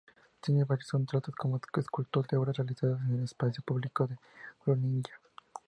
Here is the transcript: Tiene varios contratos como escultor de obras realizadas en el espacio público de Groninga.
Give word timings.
Tiene 0.41 0.63
varios 0.65 0.89
contratos 0.89 1.35
como 1.35 1.61
escultor 1.77 2.25
de 2.27 2.35
obras 2.37 2.57
realizadas 2.57 2.99
en 3.07 3.17
el 3.19 3.23
espacio 3.25 3.61
público 3.63 4.07
de 4.07 4.17
Groninga. 4.65 5.11